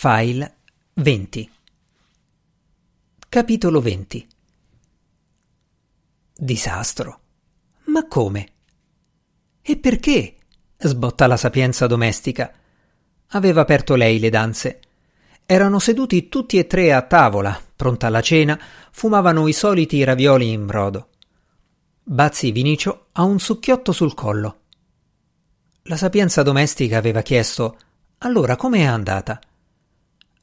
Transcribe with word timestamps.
File 0.00 0.58
20 0.94 1.50
Capitolo 3.28 3.80
20 3.80 4.28
Disastro. 6.36 7.20
Ma 7.86 8.06
come? 8.06 8.48
E 9.60 9.76
perché? 9.76 10.36
sbotta 10.78 11.26
la 11.26 11.36
sapienza 11.36 11.88
domestica. 11.88 12.52
Aveva 13.30 13.62
aperto 13.62 13.96
lei 13.96 14.20
le 14.20 14.30
danze. 14.30 14.80
Erano 15.44 15.80
seduti 15.80 16.28
tutti 16.28 16.58
e 16.58 16.68
tre 16.68 16.92
a 16.92 17.02
tavola, 17.02 17.60
pronta 17.74 18.08
la 18.08 18.20
cena, 18.20 18.56
fumavano 18.92 19.48
i 19.48 19.52
soliti 19.52 20.04
ravioli 20.04 20.52
in 20.52 20.64
brodo. 20.64 21.08
Bazzi 22.04 22.52
Vinicio 22.52 23.08
ha 23.10 23.24
un 23.24 23.40
succhiotto 23.40 23.90
sul 23.90 24.14
collo. 24.14 24.60
La 25.82 25.96
sapienza 25.96 26.44
domestica 26.44 26.98
aveva 26.98 27.22
chiesto 27.22 27.78
allora 28.18 28.54
com'è 28.54 28.84
andata? 28.84 29.40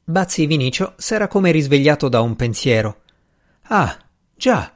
Bazzi 0.08 0.46
Vinicio 0.46 0.94
s'era 0.98 1.26
come 1.26 1.50
risvegliato 1.50 2.08
da 2.08 2.20
un 2.20 2.36
pensiero. 2.36 3.02
Ah, 3.62 3.98
già, 4.36 4.72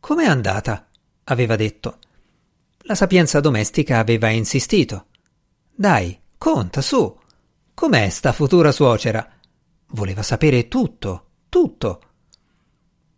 com'è 0.00 0.24
andata? 0.24 0.88
aveva 1.22 1.54
detto. 1.54 1.98
La 2.80 2.96
sapienza 2.96 3.38
domestica 3.38 4.00
aveva 4.00 4.30
insistito. 4.30 5.06
Dai, 5.72 6.18
conta 6.36 6.80
su. 6.80 7.16
Com'è 7.72 8.08
sta 8.08 8.32
futura 8.32 8.72
suocera? 8.72 9.24
Voleva 9.90 10.24
sapere 10.24 10.66
tutto, 10.66 11.26
tutto. 11.48 12.02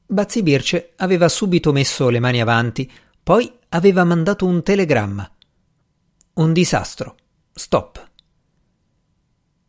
Bazzi 0.04 0.42
Birce 0.42 0.92
aveva 0.96 1.30
subito 1.30 1.72
messo 1.72 2.10
le 2.10 2.20
mani 2.20 2.42
avanti, 2.42 2.92
poi 3.22 3.50
aveva 3.70 4.04
mandato 4.04 4.44
un 4.44 4.62
telegramma. 4.62 5.32
Un 6.34 6.52
disastro. 6.52 7.16
Stop. 7.54 8.10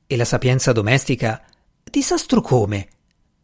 E 0.07 0.17
la 0.17 0.25
sapienza 0.25 0.73
domestica 0.73 1.41
Disastro 1.89 2.41
come? 2.41 2.87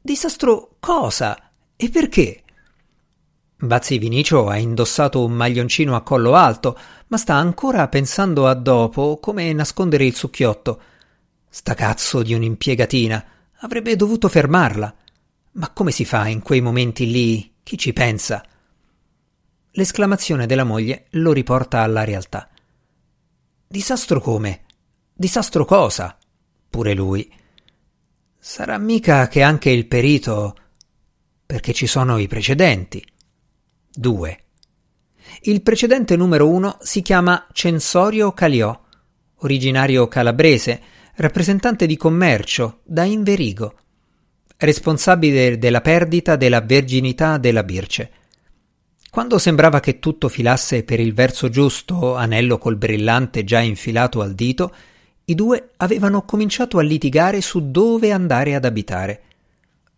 Disastro 0.02 0.76
cosa? 0.80 1.52
E 1.78 1.90
perché? 1.90 2.44
Bazzi 3.58 3.98
Vinicio 3.98 4.50
ha 4.50 4.58
indossato 4.58 5.24
un 5.24 5.32
maglioncino 5.32 5.96
a 5.96 6.02
collo 6.02 6.34
alto, 6.34 6.78
ma 7.08 7.18
sta 7.18 7.36
ancora 7.36 7.88
pensando 7.88 8.48
a 8.48 8.54
dopo 8.56 9.20
come 9.22 9.54
nascondere 9.54 10.06
il 10.06 10.16
succhiotto. 10.16 10.82
Sta 11.48 11.76
cazzo 11.76 12.24
di 12.24 12.34
un'impiegatina. 12.34 13.26
Avrebbe 13.60 13.96
dovuto 13.96 14.28
fermarla. 14.28 14.94
Ma 15.54 15.70
come 15.70 15.92
si 15.92 16.04
fa 16.04 16.28
in 16.28 16.42
quei 16.42 16.60
momenti 16.60 17.10
lì? 17.10 17.54
Chi 17.64 17.78
ci 17.78 17.94
pensa? 17.94 18.44
L'esclamazione 19.72 20.48
della 20.48 20.64
moglie 20.64 21.06
lo 21.12 21.32
riporta 21.32 21.82
alla 21.82 22.04
realtà. 22.04 22.50
Disastro 23.68 24.20
come? 24.20 24.64
Disastro 25.14 25.64
cosa? 25.64 26.18
Pure 26.70 26.94
lui. 26.94 27.32
Sarà 28.44 28.80
mica 28.80 29.28
che 29.28 29.44
anche 29.44 29.70
il 29.70 29.86
perito. 29.86 30.56
perché 31.46 31.74
ci 31.74 31.86
sono 31.86 32.18
i 32.18 32.28
precedenti. 32.28 33.06
2. 33.94 34.44
Il 35.42 35.62
precedente 35.62 36.16
numero 36.16 36.50
1 36.50 36.80
si 36.82 37.04
chiama 37.04 37.46
Censorio 37.54 38.32
Caliò, 38.32 38.82
originario 39.42 40.08
calabrese, 40.08 40.82
rappresentante 41.18 41.86
di 41.86 41.96
commercio 41.96 42.80
da 42.84 43.04
Inverigo, 43.04 43.76
responsabile 44.58 45.60
della 45.60 45.82
perdita 45.82 46.36
della 46.36 46.62
verginità 46.62 47.38
della 47.38 47.64
Birce. 47.64 48.12
Quando 49.12 49.38
sembrava 49.38 49.80
che 49.80 50.00
tutto 50.00 50.30
filasse 50.30 50.84
per 50.84 51.00
il 51.00 51.14
verso 51.14 51.50
giusto, 51.50 52.16
anello 52.16 52.58
col 52.58 52.78
brillante 52.78 53.44
già 53.44 53.60
infilato 53.60 54.20
al 54.20 54.34
dito, 54.34 54.74
i 55.32 55.36
due 55.36 55.72
avevano 55.78 56.24
cominciato 56.24 56.78
a 56.78 56.84
litigare 56.84 57.42
su 57.42 57.72
dove 57.72 58.12
andare 58.12 58.54
ad 58.54 58.66
abitare. 58.66 59.24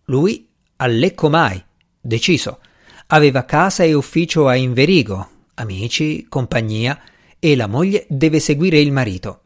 Lui 0.06 0.48
a 0.78 0.88
Lecco 0.88 1.30
mai, 1.30 1.62
deciso. 2.00 2.60
Aveva 3.08 3.44
casa 3.46 3.84
e 3.84 3.94
ufficio 3.94 4.48
a 4.48 4.56
Inverigo, 4.56 5.30
amici, 5.56 6.26
compagnia, 6.28 7.00
e 7.40 7.56
la 7.56 7.68
moglie 7.68 8.06
deve 8.08 8.40
seguire 8.40 8.80
il 8.80 8.92
marito. 8.92 9.42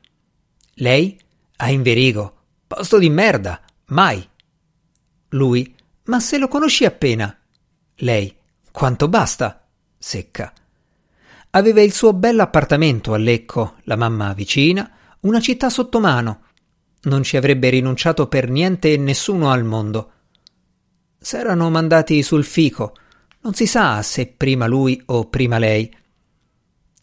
Lei 0.76 1.20
a 1.58 1.70
Inverigo, 1.72 2.34
posto 2.68 2.98
di 2.98 3.10
merda, 3.10 3.62
mai. 3.88 4.28
Lui, 5.30 5.76
ma 6.04 6.20
se 6.20 6.38
lo 6.38 6.48
conosci 6.48 6.86
appena. 6.86 7.36
Lei, 7.96 8.36
quanto 8.72 9.08
basta? 9.08 9.68
Secca. 9.98 10.54
Aveva 11.52 11.82
il 11.82 11.94
suo 11.94 12.14
bell'appartamento 12.14 13.14
a 13.14 13.18
Lecco, 13.18 13.78
la 13.84 13.96
mamma 13.96 14.34
vicina, 14.34 14.97
una 15.22 15.40
città 15.40 15.70
sotto 15.70 16.00
mano. 16.00 16.42
Non 17.04 17.24
ci 17.24 17.38
avrebbe 17.38 17.70
rinunciato 17.70 18.28
per 18.28 18.50
niente 18.50 18.98
nessuno 18.98 19.50
al 19.50 19.64
mondo. 19.64 20.12
S'erano 21.18 21.70
mandati 21.70 22.22
sul 22.22 22.44
fico. 22.44 22.96
Non 23.42 23.54
si 23.54 23.66
sa 23.66 24.02
se 24.02 24.28
prima 24.28 24.68
lui 24.68 25.02
o 25.06 25.28
prima 25.28 25.58
lei. 25.58 25.94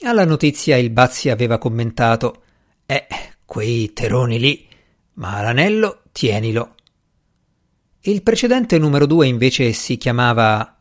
Alla 0.03 0.25
notizia 0.25 0.77
il 0.77 0.91
Bazzi 0.91 1.31
aveva 1.31 1.59
commentato: 1.59 2.43
Eh, 2.87 3.07
quei 3.45 3.93
teroni 3.93 4.39
lì. 4.39 4.69
Ma 5.15 5.41
l'anello 5.43 6.03
tienilo. 6.13 6.75
Il 8.01 8.23
precedente 8.23 8.79
numero 8.79 9.07
due 9.07 9.27
invece 9.27 9.73
si 9.73 9.97
chiamava. 9.97 10.77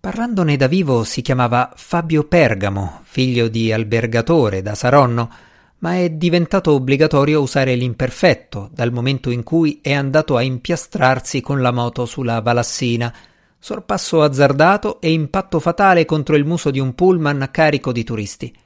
Parlandone 0.00 0.56
da 0.56 0.68
vivo 0.68 1.04
si 1.04 1.20
chiamava 1.20 1.72
Fabio 1.74 2.24
Pergamo, 2.24 3.00
figlio 3.02 3.48
di 3.48 3.72
albergatore 3.72 4.62
da 4.62 4.74
Saronno 4.74 5.30
ma 5.78 5.96
è 5.96 6.10
diventato 6.10 6.72
obbligatorio 6.72 7.42
usare 7.42 7.74
l'imperfetto 7.74 8.70
dal 8.72 8.92
momento 8.92 9.30
in 9.30 9.42
cui 9.42 9.80
è 9.82 9.92
andato 9.92 10.36
a 10.36 10.42
impiastrarsi 10.42 11.40
con 11.40 11.60
la 11.60 11.70
moto 11.70 12.06
sulla 12.06 12.40
Valassina, 12.40 13.14
sorpasso 13.58 14.22
azzardato 14.22 15.00
e 15.00 15.12
impatto 15.12 15.60
fatale 15.60 16.04
contro 16.04 16.36
il 16.36 16.44
muso 16.44 16.70
di 16.70 16.80
un 16.80 16.94
pullman 16.94 17.48
carico 17.50 17.92
di 17.92 18.04
turisti. 18.04 18.56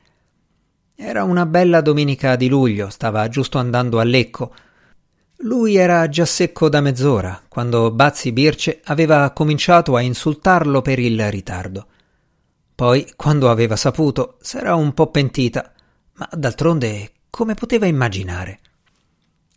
Era 0.94 1.25
una 1.25 1.47
bella 1.47 1.81
domenica 1.81 2.37
di 2.37 2.49
luglio, 2.49 2.91
stava 2.91 3.26
giusto 3.28 3.59
andando 3.59 3.99
a 3.99 4.04
Lecco. 4.04 4.54
Lui 5.38 5.76
era 5.76 6.06
già 6.09 6.26
secco 6.26 6.69
da 6.69 6.82
mezz'ora, 6.82 7.43
quando 7.49 7.91
Bazzi 7.91 8.31
Birce 8.31 8.82
aveva 8.84 9.31
cominciato 9.31 9.97
a 9.97 10.03
insultarlo 10.03 10.82
per 10.82 10.99
il 10.99 11.31
ritardo. 11.31 11.87
Poi, 12.75 13.10
quando 13.16 13.50
aveva 13.50 13.76
saputo, 13.76 14.37
s'era 14.41 14.75
un 14.75 14.93
po' 14.93 15.06
pentita 15.06 15.72
ma 16.20 16.28
d'altronde 16.32 17.12
come 17.31 17.54
poteva 17.54 17.86
immaginare? 17.86 18.60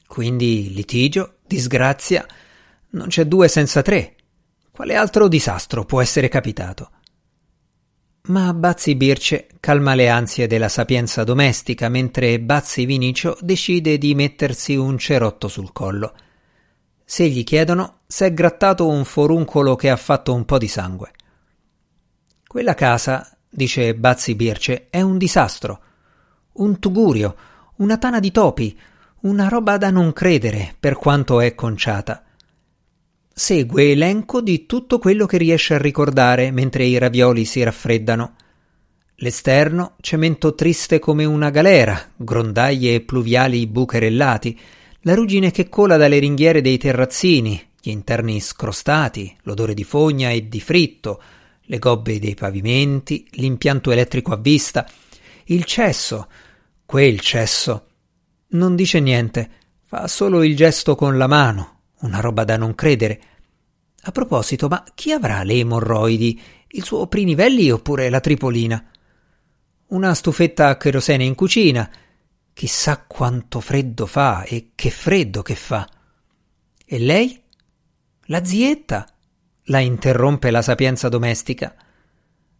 Quindi 0.08 0.74
litigio, 0.74 1.40
disgrazia, 1.46 2.26
non 2.92 3.08
c'è 3.08 3.26
due 3.26 3.50
senza 3.50 3.82
tre. 3.82 4.16
Quale 4.72 4.96
altro 4.96 5.28
disastro 5.28 5.84
può 5.84 6.02
essere 6.02 6.30
capitato? 6.30 6.92
Ma 8.28 8.54
Bazzi 8.54 8.96
Birce 8.96 9.48
calma 9.60 9.94
le 9.94 10.08
ansie 10.08 10.48
della 10.48 10.70
sapienza 10.70 11.26
domestica 11.26 11.90
mentre 11.90 12.40
Bazzi 12.40 12.86
Vinicio 12.86 13.38
decide 13.42 13.98
di 13.98 14.16
mettersi 14.16 14.76
un 14.76 14.98
cerotto 14.98 15.50
sul 15.50 15.74
collo. 15.74 16.16
Se 17.04 17.28
gli 17.28 17.44
chiedono, 17.44 18.04
s'è 18.08 18.34
grattato 18.34 18.88
un 18.88 19.04
foruncolo 19.04 19.76
che 19.76 19.90
ha 19.90 19.98
fatto 19.98 20.34
un 20.34 20.46
po' 20.46 20.58
di 20.58 20.70
sangue. 20.70 21.12
Quella 22.48 22.74
casa, 22.74 23.38
dice 23.50 23.94
Bazzi 23.96 24.36
Birce, 24.36 24.88
è 24.90 25.02
un 25.02 25.18
disastro 25.18 25.82
un 26.54 26.80
tugurio, 26.80 27.36
una 27.78 27.98
tana 27.98 28.20
di 28.20 28.32
topi, 28.32 28.78
una 29.22 29.48
roba 29.48 29.78
da 29.78 29.90
non 29.90 30.14
credere 30.14 30.76
per 30.80 30.96
quanto 30.96 31.40
è 31.40 31.56
conciata. 31.56 32.24
Segue 33.34 33.92
elenco 33.92 34.42
di 34.42 34.66
tutto 34.66 35.00
quello 35.00 35.26
che 35.26 35.38
riesce 35.38 35.74
a 35.74 35.80
ricordare 35.80 36.52
mentre 36.52 36.86
i 36.86 36.98
ravioli 36.98 37.46
si 37.46 37.64
raffreddano. 37.64 38.36
L'esterno, 39.16 39.96
cemento 40.02 40.54
triste 40.54 41.00
come 41.00 41.26
una 41.26 41.50
galera, 41.50 42.00
grondaie 42.16 42.96
e 42.96 43.02
pluviali 43.02 43.66
bucherellati, 43.66 44.60
la 45.02 45.16
ruggine 45.16 45.52
che 45.52 45.68
cola 45.70 45.98
dalle 45.98 46.20
ringhiere 46.20 46.62
dei 46.62 46.78
terrazzini, 46.78 47.62
gli 47.82 47.90
interni 47.90 48.40
scrostati, 48.40 49.36
l'odore 49.44 49.74
di 49.74 49.84
fogna 49.84 50.30
e 50.30 50.48
di 50.48 50.62
fritto, 50.62 51.22
le 51.64 51.80
gobbe 51.80 52.20
dei 52.20 52.36
pavimenti, 52.36 53.26
l'impianto 53.32 53.92
elettrico 53.92 54.32
a 54.34 54.38
vista, 54.38 54.88
il 55.46 55.64
cesso, 55.64 56.28
quel 56.94 57.22
cesso. 57.22 57.88
Non 58.50 58.76
dice 58.76 59.00
niente, 59.00 59.50
fa 59.84 60.08
solo 60.08 60.44
il 60.44 60.56
gesto 60.56 60.94
con 60.94 61.18
la 61.18 61.26
mano, 61.26 61.80
una 62.02 62.20
roba 62.20 62.44
da 62.44 62.56
non 62.56 62.76
credere. 62.76 63.22
A 64.04 64.12
proposito, 64.12 64.68
ma 64.68 64.84
chi 64.94 65.12
avrà 65.12 65.42
le 65.42 65.56
emorroidi? 65.56 66.40
Il 66.68 66.84
suo 66.84 67.08
Prinivelli 67.08 67.72
oppure 67.72 68.10
la 68.10 68.20
Tripolina? 68.20 68.92
Una 69.88 70.14
stufetta 70.14 70.68
a 70.68 70.78
kerosene 70.78 71.24
in 71.24 71.34
cucina. 71.34 71.90
Chissà 72.54 73.04
quanto 73.08 73.60
freddo 73.60 74.06
fa 74.06 74.44
e 74.44 74.74
che 74.76 74.92
freddo 74.92 75.42
che 75.42 75.56
fa. 75.56 75.90
E 76.86 77.00
lei? 77.00 77.42
La 78.26 78.46
zietta? 78.46 79.08
La 79.64 79.80
interrompe 79.80 80.52
la 80.52 80.62
sapienza 80.62 81.10
domestica. 81.10 81.76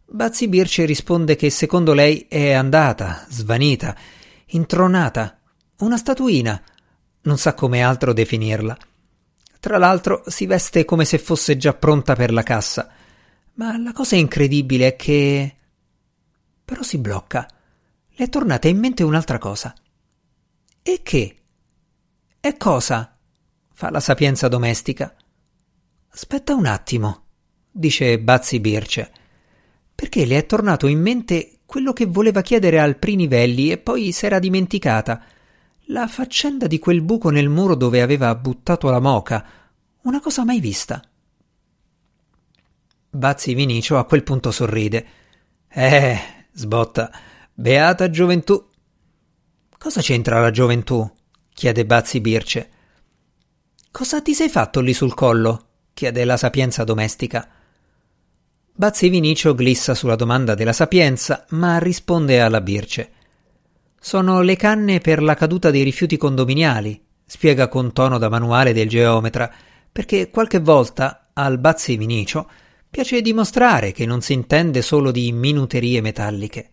Bazzi 0.06 0.48
Birce 0.48 0.84
risponde 0.86 1.36
che 1.36 1.50
secondo 1.50 1.92
lei 1.92 2.26
è 2.28 2.50
andata, 2.50 3.24
svanita, 3.28 3.96
intronata, 4.54 5.38
una 5.78 5.96
statuina, 5.96 6.60
non 7.22 7.38
sa 7.38 7.54
come 7.54 7.82
altro 7.82 8.12
definirla. 8.12 8.76
Tra 9.60 9.78
l'altro 9.78 10.22
si 10.26 10.46
veste 10.46 10.84
come 10.84 11.04
se 11.04 11.18
fosse 11.18 11.56
già 11.56 11.72
pronta 11.72 12.14
per 12.14 12.32
la 12.32 12.42
cassa. 12.42 12.90
Ma 13.54 13.78
la 13.78 13.92
cosa 13.92 14.16
incredibile 14.16 14.88
è 14.88 14.96
che. 14.96 15.54
Però 16.64 16.82
si 16.82 16.98
blocca. 16.98 17.48
Le 18.08 18.24
è 18.24 18.28
tornata 18.28 18.68
in 18.68 18.78
mente 18.78 19.02
un'altra 19.02 19.38
cosa. 19.38 19.74
E 20.82 21.00
che? 21.02 21.36
E 22.40 22.56
cosa? 22.56 23.16
fa 23.72 23.90
la 23.90 24.00
sapienza 24.00 24.48
domestica. 24.48 25.14
Aspetta 26.10 26.54
un 26.54 26.66
attimo, 26.66 27.24
dice 27.70 28.20
Bazzi 28.20 28.60
Birce, 28.60 29.12
perché 29.94 30.24
le 30.24 30.38
è 30.38 30.46
tornato 30.46 30.86
in 30.86 31.00
mente 31.00 31.53
quello 31.74 31.92
che 31.92 32.06
voleva 32.06 32.40
chiedere 32.40 32.78
al 32.78 32.98
Prinivelli 32.98 33.72
e 33.72 33.78
poi 33.78 34.12
s'era 34.12 34.38
dimenticata. 34.38 35.24
La 35.86 36.06
faccenda 36.06 36.68
di 36.68 36.78
quel 36.78 37.02
buco 37.02 37.30
nel 37.30 37.48
muro 37.48 37.74
dove 37.74 38.00
aveva 38.00 38.32
buttato 38.36 38.90
la 38.90 39.00
moca. 39.00 39.44
Una 40.02 40.20
cosa 40.20 40.44
mai 40.44 40.60
vista. 40.60 41.02
Bazzi 43.10 43.54
Vinicio 43.54 43.98
a 43.98 44.04
quel 44.04 44.22
punto 44.22 44.52
sorride. 44.52 45.06
Eh, 45.68 46.16
sbotta, 46.52 47.10
beata 47.52 48.08
gioventù. 48.08 48.68
Cosa 49.76 50.00
c'entra 50.00 50.40
la 50.40 50.52
gioventù? 50.52 51.12
chiede 51.52 51.84
Bazzi 51.84 52.20
Birce. 52.20 52.70
Cosa 53.90 54.22
ti 54.22 54.32
sei 54.32 54.48
fatto 54.48 54.78
lì 54.78 54.94
sul 54.94 55.12
collo? 55.12 55.66
chiede 55.92 56.24
la 56.24 56.36
sapienza 56.36 56.84
domestica. 56.84 57.48
Bazzi 58.76 59.08
Vinicio 59.08 59.54
glissa 59.54 59.94
sulla 59.94 60.16
domanda 60.16 60.56
della 60.56 60.72
sapienza, 60.72 61.44
ma 61.50 61.78
risponde 61.78 62.40
alla 62.40 62.60
Birce. 62.60 63.12
Sono 64.00 64.40
le 64.40 64.56
canne 64.56 64.98
per 64.98 65.22
la 65.22 65.34
caduta 65.34 65.70
dei 65.70 65.84
rifiuti 65.84 66.16
condominiali, 66.16 67.00
spiega 67.24 67.68
con 67.68 67.92
tono 67.92 68.18
da 68.18 68.28
manuale 68.28 68.72
del 68.72 68.88
geometra, 68.88 69.48
perché 69.92 70.28
qualche 70.28 70.58
volta 70.58 71.28
al 71.34 71.58
Bazzi 71.58 71.96
Vinicio 71.96 72.50
piace 72.90 73.22
dimostrare 73.22 73.92
che 73.92 74.06
non 74.06 74.20
si 74.22 74.32
intende 74.32 74.82
solo 74.82 75.12
di 75.12 75.30
minuterie 75.30 76.00
metalliche. 76.00 76.68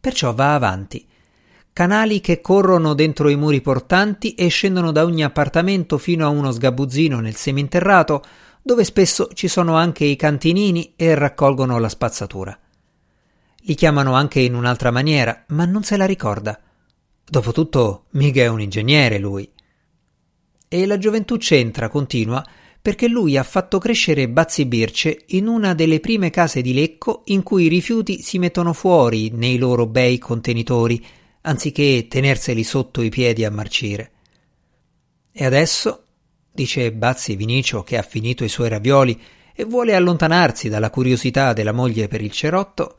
Perciò 0.00 0.32
va 0.32 0.54
avanti 0.54 1.06
canali 1.74 2.20
che 2.20 2.40
corrono 2.40 2.94
dentro 2.94 3.28
i 3.28 3.34
muri 3.34 3.60
portanti 3.60 4.34
e 4.34 4.46
scendono 4.46 4.92
da 4.92 5.04
ogni 5.04 5.24
appartamento 5.24 5.98
fino 5.98 6.24
a 6.24 6.28
uno 6.28 6.52
sgabuzzino 6.52 7.18
nel 7.18 7.34
seminterrato, 7.34 8.22
dove 8.66 8.82
spesso 8.84 9.28
ci 9.34 9.46
sono 9.46 9.76
anche 9.76 10.06
i 10.06 10.16
cantinini 10.16 10.94
e 10.96 11.14
raccolgono 11.14 11.78
la 11.78 11.90
spazzatura. 11.90 12.58
Li 13.66 13.74
chiamano 13.74 14.14
anche 14.14 14.40
in 14.40 14.54
un'altra 14.54 14.90
maniera, 14.90 15.44
ma 15.48 15.66
non 15.66 15.82
se 15.82 15.98
la 15.98 16.06
ricorda. 16.06 16.58
Dopotutto, 17.28 18.06
mica 18.12 18.40
è 18.40 18.46
un 18.46 18.62
ingegnere 18.62 19.18
lui. 19.18 19.46
E 20.66 20.86
la 20.86 20.96
gioventù 20.96 21.36
c'entra, 21.36 21.90
continua, 21.90 22.42
perché 22.80 23.06
lui 23.06 23.36
ha 23.36 23.42
fatto 23.42 23.78
crescere 23.78 24.30
Bazzi 24.30 24.64
Birce 24.64 25.24
in 25.28 25.46
una 25.46 25.74
delle 25.74 26.00
prime 26.00 26.30
case 26.30 26.62
di 26.62 26.72
Lecco 26.72 27.20
in 27.26 27.42
cui 27.42 27.64
i 27.64 27.68
rifiuti 27.68 28.22
si 28.22 28.38
mettono 28.38 28.72
fuori 28.72 29.28
nei 29.30 29.58
loro 29.58 29.86
bei 29.86 30.16
contenitori, 30.16 31.04
anziché 31.42 32.06
tenerseli 32.08 32.64
sotto 32.64 33.02
i 33.02 33.10
piedi 33.10 33.44
a 33.44 33.50
marcire. 33.50 34.12
E 35.32 35.44
adesso, 35.44 36.03
dice 36.54 36.92
Bazzi 36.92 37.34
Vinicio 37.34 37.82
che 37.82 37.98
ha 37.98 38.02
finito 38.02 38.44
i 38.44 38.48
suoi 38.48 38.68
ravioli 38.68 39.20
e 39.52 39.64
vuole 39.64 39.96
allontanarsi 39.96 40.68
dalla 40.68 40.88
curiosità 40.88 41.52
della 41.52 41.72
moglie 41.72 42.06
per 42.06 42.22
il 42.22 42.30
cerotto, 42.30 42.96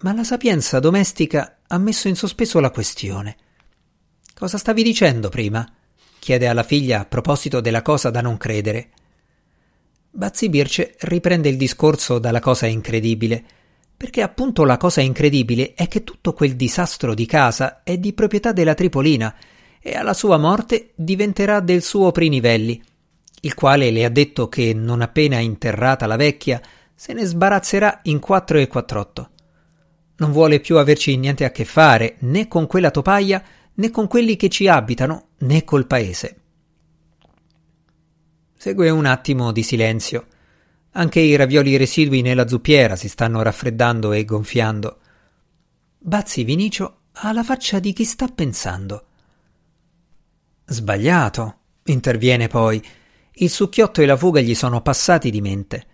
ma 0.00 0.12
la 0.12 0.22
sapienza 0.22 0.78
domestica 0.78 1.60
ha 1.66 1.78
messo 1.78 2.08
in 2.08 2.14
sospeso 2.14 2.60
la 2.60 2.70
questione. 2.70 3.36
Cosa 4.34 4.58
stavi 4.58 4.82
dicendo 4.82 5.30
prima? 5.30 5.66
chiede 6.18 6.46
alla 6.46 6.62
figlia 6.62 7.00
a 7.00 7.04
proposito 7.06 7.60
della 7.60 7.82
cosa 7.82 8.10
da 8.10 8.20
non 8.20 8.36
credere. 8.36 8.90
Bazzi 10.10 10.50
Birce 10.50 10.94
riprende 11.00 11.48
il 11.48 11.56
discorso 11.56 12.18
dalla 12.18 12.40
cosa 12.40 12.66
incredibile 12.66 13.42
perché 13.96 14.20
appunto 14.20 14.64
la 14.64 14.76
cosa 14.76 15.00
incredibile 15.00 15.72
è 15.74 15.88
che 15.88 16.04
tutto 16.04 16.32
quel 16.32 16.54
disastro 16.54 17.14
di 17.14 17.24
casa 17.24 17.82
è 17.82 17.96
di 17.98 18.12
proprietà 18.12 18.52
della 18.52 18.74
Tripolina 18.74 19.34
e 19.82 19.94
alla 19.94 20.14
sua 20.14 20.38
morte 20.38 20.92
diventerà 20.94 21.60
del 21.60 21.82
suo 21.82 22.12
Prinivelli, 22.12 22.80
il 23.40 23.54
quale 23.54 23.90
le 23.90 24.04
ha 24.04 24.08
detto 24.08 24.48
che 24.48 24.72
non 24.72 25.00
appena 25.02 25.38
interrata 25.38 26.06
la 26.06 26.16
vecchia 26.16 26.60
se 26.94 27.12
ne 27.12 27.24
sbarazzerà 27.24 28.00
in 28.04 28.20
quattro 28.20 28.58
e 28.58 28.68
quattrotto. 28.68 29.30
Non 30.16 30.30
vuole 30.30 30.60
più 30.60 30.78
averci 30.78 31.16
niente 31.16 31.44
a 31.44 31.50
che 31.50 31.64
fare 31.64 32.16
né 32.20 32.46
con 32.46 32.66
quella 32.66 32.90
topaia 32.92 33.42
né 33.74 33.90
con 33.90 34.06
quelli 34.06 34.36
che 34.36 34.48
ci 34.48 34.68
abitano 34.68 35.30
né 35.38 35.64
col 35.64 35.86
paese. 35.86 36.36
Segue 38.56 38.88
un 38.90 39.06
attimo 39.06 39.50
di 39.50 39.64
silenzio 39.64 40.26
anche 40.94 41.20
i 41.20 41.36
ravioli 41.36 41.76
residui 41.76 42.20
nella 42.20 42.46
zuppiera 42.46 42.96
si 42.96 43.08
stanno 43.08 43.42
raffreddando 43.42 44.12
e 44.12 44.24
gonfiando. 44.24 44.98
Bazzi 45.98 46.44
Vinicio 46.44 46.98
ha 47.12 47.32
la 47.32 47.42
faccia 47.42 47.78
di 47.78 47.94
chi 47.94 48.04
sta 48.04 48.26
pensando. 48.28 49.06
Sbagliato, 50.72 51.56
interviene 51.84 52.48
poi. 52.48 52.82
Il 53.34 53.50
succhiotto 53.50 54.00
e 54.00 54.06
la 54.06 54.16
fuga 54.16 54.40
gli 54.40 54.54
sono 54.54 54.80
passati 54.80 55.30
di 55.30 55.42
mente. 55.42 55.86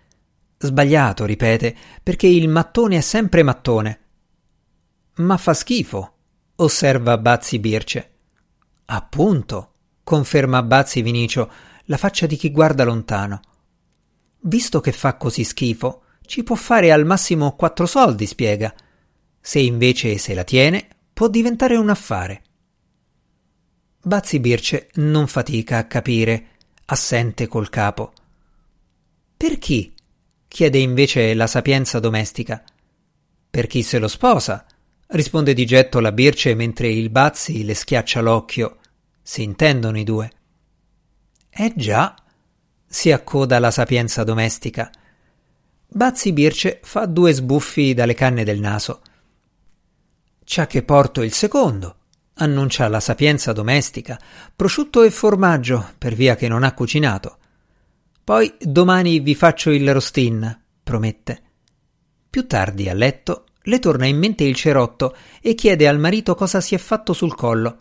Sbagliato, 0.56 1.24
ripete, 1.24 1.74
perché 2.00 2.28
il 2.28 2.48
mattone 2.48 2.98
è 2.98 3.00
sempre 3.00 3.42
mattone. 3.42 4.00
Ma 5.16 5.36
fa 5.36 5.52
schifo, 5.52 6.12
osserva 6.56 7.18
Bazzi 7.18 7.58
Birce. 7.58 8.10
Appunto, 8.84 9.72
conferma 10.04 10.62
Bazzi 10.62 11.02
Vinicio, 11.02 11.50
la 11.86 11.96
faccia 11.96 12.26
di 12.26 12.36
chi 12.36 12.52
guarda 12.52 12.84
lontano. 12.84 13.40
Visto 14.42 14.80
che 14.80 14.92
fa 14.92 15.16
così 15.16 15.42
schifo, 15.42 16.02
ci 16.24 16.44
può 16.44 16.54
fare 16.54 16.92
al 16.92 17.04
massimo 17.04 17.56
quattro 17.56 17.86
soldi, 17.86 18.26
spiega. 18.26 18.72
Se 19.40 19.58
invece 19.58 20.18
se 20.18 20.34
la 20.34 20.44
tiene, 20.44 20.86
può 21.12 21.26
diventare 21.26 21.74
un 21.74 21.90
affare. 21.90 22.42
Bazzi 24.08 24.40
Birce 24.40 24.88
non 24.94 25.26
fatica 25.26 25.76
a 25.76 25.84
capire, 25.84 26.46
assente 26.86 27.46
col 27.46 27.68
capo. 27.68 28.14
Per 29.36 29.58
chi? 29.58 29.92
chiede 30.48 30.78
invece 30.78 31.34
la 31.34 31.46
sapienza 31.46 32.00
domestica. 32.00 32.64
Per 33.50 33.66
chi 33.66 33.82
se 33.82 33.98
lo 33.98 34.08
sposa, 34.08 34.64
risponde 35.08 35.52
di 35.52 35.66
getto 35.66 36.00
la 36.00 36.10
Birce 36.10 36.54
mentre 36.54 36.88
il 36.88 37.10
Bazzi 37.10 37.64
le 37.64 37.74
schiaccia 37.74 38.22
l'occhio. 38.22 38.78
Si 39.20 39.42
intendono 39.42 39.98
i 39.98 40.04
due. 40.04 40.32
Eh 41.50 41.74
già, 41.76 42.14
si 42.86 43.12
accoda 43.12 43.58
la 43.58 43.70
sapienza 43.70 44.24
domestica. 44.24 44.90
Bazzi 45.86 46.32
Birce 46.32 46.80
fa 46.82 47.04
due 47.04 47.34
sbuffi 47.34 47.92
dalle 47.92 48.14
canne 48.14 48.42
del 48.42 48.58
naso. 48.58 49.02
C'ha 50.44 50.66
che 50.66 50.82
porto 50.82 51.20
il 51.20 51.34
secondo, 51.34 51.97
annuncia 52.38 52.88
la 52.88 53.00
sapienza 53.00 53.52
domestica, 53.52 54.18
prosciutto 54.54 55.02
e 55.02 55.10
formaggio, 55.10 55.90
per 55.98 56.14
via 56.14 56.34
che 56.34 56.48
non 56.48 56.62
ha 56.62 56.72
cucinato. 56.72 57.38
Poi 58.24 58.54
domani 58.60 59.20
vi 59.20 59.34
faccio 59.34 59.70
il 59.70 59.92
rostin, 59.92 60.60
promette. 60.82 61.42
Più 62.28 62.46
tardi 62.46 62.88
a 62.88 62.94
letto 62.94 63.44
le 63.62 63.78
torna 63.78 64.06
in 64.06 64.18
mente 64.18 64.44
il 64.44 64.54
cerotto 64.54 65.16
e 65.40 65.54
chiede 65.54 65.86
al 65.86 65.98
marito 65.98 66.34
cosa 66.34 66.60
si 66.60 66.74
è 66.74 66.78
fatto 66.78 67.12
sul 67.12 67.34
collo. 67.34 67.80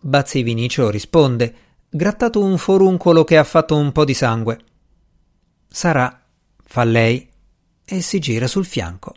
Bazzi 0.00 0.42
Vinicio 0.42 0.88
risponde 0.88 1.54
grattato 1.90 2.42
un 2.42 2.56
foruncolo 2.56 3.24
che 3.24 3.36
ha 3.36 3.44
fatto 3.44 3.76
un 3.76 3.92
po' 3.92 4.04
di 4.04 4.14
sangue. 4.14 4.58
Sarà, 5.68 6.22
fa 6.64 6.84
lei, 6.84 7.28
e 7.84 8.00
si 8.00 8.18
gira 8.18 8.46
sul 8.46 8.64
fianco. 8.64 9.14